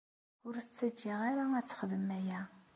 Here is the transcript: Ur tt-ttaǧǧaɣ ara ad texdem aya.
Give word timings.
Ur 0.47 0.53
tt-ttaǧǧaɣ 0.57 1.19
ara 1.29 1.43
ad 1.59 1.65
texdem 1.65 2.09
aya. 2.17 2.41